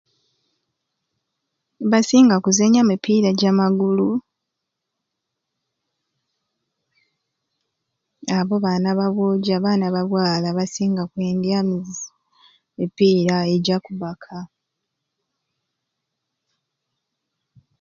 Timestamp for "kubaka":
13.85-14.35